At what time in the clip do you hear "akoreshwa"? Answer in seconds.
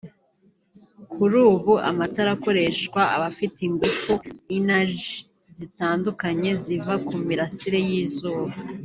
2.37-3.01